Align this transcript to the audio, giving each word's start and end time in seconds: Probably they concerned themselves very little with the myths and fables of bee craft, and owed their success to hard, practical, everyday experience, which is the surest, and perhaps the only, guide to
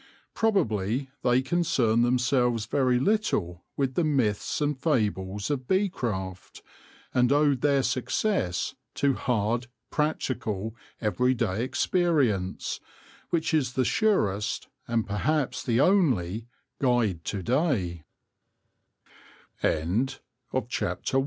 Probably 0.33 1.11
they 1.21 1.43
concerned 1.43 2.03
themselves 2.03 2.65
very 2.65 2.99
little 2.99 3.63
with 3.77 3.93
the 3.93 4.03
myths 4.03 4.59
and 4.59 4.75
fables 4.75 5.51
of 5.51 5.67
bee 5.67 5.89
craft, 5.89 6.63
and 7.13 7.31
owed 7.31 7.61
their 7.61 7.83
success 7.83 8.73
to 8.95 9.13
hard, 9.13 9.67
practical, 9.91 10.75
everyday 10.99 11.63
experience, 11.63 12.79
which 13.29 13.53
is 13.53 13.73
the 13.73 13.85
surest, 13.85 14.67
and 14.87 15.05
perhaps 15.05 15.61
the 15.63 15.79
only, 15.79 16.47
guide 16.81 17.23
to 17.25 17.39